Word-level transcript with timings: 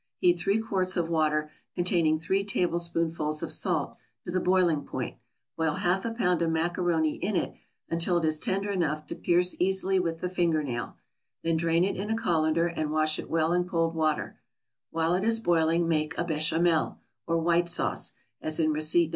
= 0.11 0.17
Heat 0.17 0.39
three 0.39 0.59
quarts 0.59 0.97
of 0.97 1.09
water, 1.09 1.51
containing 1.75 2.17
three 2.17 2.43
tablespoonfuls 2.43 3.43
of 3.43 3.51
salt, 3.51 3.97
to 4.25 4.31
the 4.31 4.39
boiling 4.39 4.81
point; 4.83 5.17
boil 5.55 5.75
half 5.75 6.05
a 6.05 6.11
pound 6.11 6.41
of 6.41 6.49
macaroni 6.49 7.17
in 7.17 7.35
it 7.35 7.53
until 7.87 8.17
it 8.17 8.25
is 8.25 8.39
tender 8.39 8.71
enough 8.71 9.05
to 9.05 9.15
pierce 9.15 9.55
easily 9.59 9.99
with 9.99 10.19
the 10.19 10.27
finger 10.27 10.63
nail; 10.63 10.95
then 11.43 11.55
drain 11.55 11.83
it 11.83 11.97
in 11.97 12.09
a 12.09 12.15
colander, 12.17 12.65
and 12.65 12.89
wash 12.89 13.19
it 13.19 13.29
well 13.29 13.53
in 13.53 13.65
cold 13.69 13.93
water; 13.93 14.39
while 14.89 15.13
it 15.13 15.23
is 15.23 15.39
boiling 15.39 15.87
make 15.87 16.17
a 16.17 16.25
Béchamel, 16.25 16.97
or 17.27 17.37
white 17.37 17.69
sauce, 17.69 18.13
as 18.41 18.59
in 18.59 18.71
receipt 18.71 19.09
No. 19.09 19.09